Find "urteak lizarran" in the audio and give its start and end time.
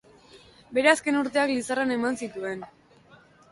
1.19-1.95